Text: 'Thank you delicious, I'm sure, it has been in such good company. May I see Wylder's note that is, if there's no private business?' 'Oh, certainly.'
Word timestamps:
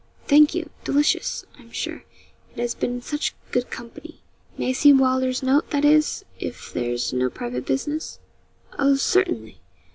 'Thank 0.25 0.55
you 0.55 0.71
delicious, 0.83 1.45
I'm 1.59 1.69
sure, 1.69 2.03
it 2.55 2.59
has 2.59 2.73
been 2.73 2.93
in 2.93 3.01
such 3.03 3.35
good 3.51 3.69
company. 3.69 4.19
May 4.57 4.69
I 4.69 4.71
see 4.71 4.91
Wylder's 4.91 5.43
note 5.43 5.69
that 5.69 5.85
is, 5.85 6.25
if 6.39 6.73
there's 6.73 7.13
no 7.13 7.29
private 7.29 7.67
business?' 7.67 8.17
'Oh, 8.79 8.95
certainly.' 8.95 9.59